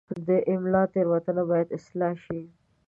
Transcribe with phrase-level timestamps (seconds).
[0.27, 2.41] د املا تېروتنه باید اصلاح شي.